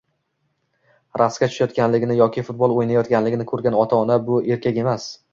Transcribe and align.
raqsga 1.21 1.49
tushayotganligini 1.51 2.15
yoki 2.19 2.43
futbol 2.47 2.73
o‘ynayotganligini 2.77 3.45
ko‘rgan 3.51 3.77
ota-ona 3.83 4.17
bu 4.31 4.39
ermak 4.57 4.81
emas 4.85 5.07